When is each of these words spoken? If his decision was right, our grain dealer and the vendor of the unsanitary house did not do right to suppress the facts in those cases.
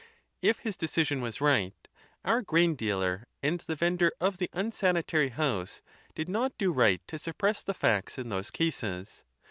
If 0.41 0.57
his 0.61 0.75
decision 0.75 1.21
was 1.21 1.41
right, 1.41 1.75
our 2.25 2.41
grain 2.41 2.73
dealer 2.73 3.27
and 3.43 3.59
the 3.59 3.75
vendor 3.75 4.11
of 4.19 4.39
the 4.39 4.49
unsanitary 4.51 5.29
house 5.29 5.83
did 6.15 6.27
not 6.27 6.57
do 6.57 6.71
right 6.73 7.03
to 7.07 7.19
suppress 7.19 7.61
the 7.61 7.75
facts 7.75 8.17
in 8.17 8.29
those 8.29 8.49
cases. 8.49 9.23